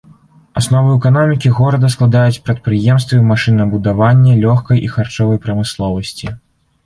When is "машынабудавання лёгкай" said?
3.31-4.77